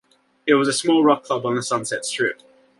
It 0.47 0.55
was 0.55 0.67
a 0.67 0.73
small 0.73 1.03
rock 1.03 1.25
club 1.25 1.45
on 1.45 1.53
the 1.53 1.61
Sunset 1.61 2.05
Strip. 2.07 2.41